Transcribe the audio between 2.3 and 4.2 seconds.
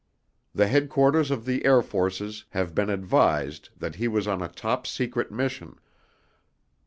have been advised that he